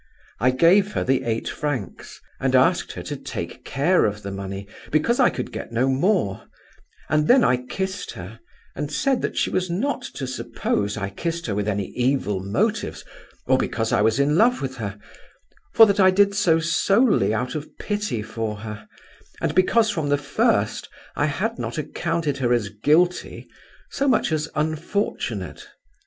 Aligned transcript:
I 0.39 0.49
gave 0.49 0.93
her 0.93 1.03
the 1.03 1.23
eight 1.25 1.47
francs 1.47 2.19
and 2.39 2.55
asked 2.55 2.93
her 2.93 3.03
to 3.03 3.15
take 3.15 3.63
care 3.63 4.05
of 4.05 4.23
the 4.23 4.31
money 4.31 4.67
because 4.91 5.19
I 5.19 5.29
could 5.29 5.51
get 5.51 5.71
no 5.71 5.87
more; 5.89 6.45
and 7.07 7.27
then 7.27 7.43
I 7.43 7.57
kissed 7.57 8.09
her 8.13 8.39
and 8.75 8.91
said 8.91 9.21
that 9.21 9.37
she 9.37 9.51
was 9.51 9.69
not 9.69 10.01
to 10.15 10.25
suppose 10.25 10.97
I 10.97 11.11
kissed 11.11 11.45
her 11.45 11.53
with 11.53 11.67
any 11.67 11.89
evil 11.89 12.39
motives 12.43 13.05
or 13.45 13.59
because 13.59 13.91
I 13.93 14.01
was 14.01 14.19
in 14.19 14.35
love 14.37 14.59
with 14.59 14.77
her, 14.77 14.97
for 15.75 15.85
that 15.85 15.99
I 15.99 16.09
did 16.09 16.33
so 16.33 16.57
solely 16.59 17.31
out 17.31 17.53
of 17.53 17.69
pity 17.77 18.23
for 18.23 18.55
her, 18.61 18.87
and 19.39 19.53
because 19.53 19.91
from 19.91 20.09
the 20.09 20.17
first 20.17 20.89
I 21.15 21.27
had 21.27 21.59
not 21.59 21.77
accounted 21.77 22.37
her 22.37 22.51
as 22.51 22.69
guilty 22.69 23.47
so 23.91 24.07
much 24.07 24.31
as 24.31 24.49
unfortunate. 24.55 25.67